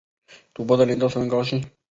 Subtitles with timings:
[0.55, 1.63] 赌博的人都十分高兴